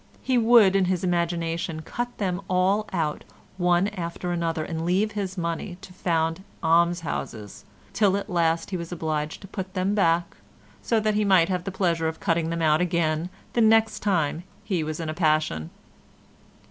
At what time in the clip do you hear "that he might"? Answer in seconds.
10.99-11.49